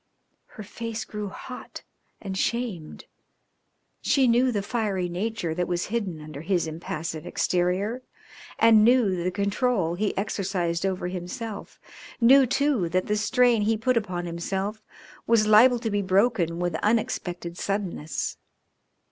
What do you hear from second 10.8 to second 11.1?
over